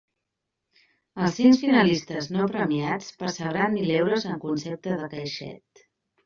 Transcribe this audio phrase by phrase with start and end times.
[1.25, 5.87] Els cinc finalistes no premiats percebran mil euros en concepte de caixet.